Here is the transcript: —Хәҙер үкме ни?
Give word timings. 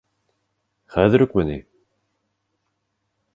—Хәҙер 0.95 1.25
үкме 1.27 1.45
ни? 1.51 1.59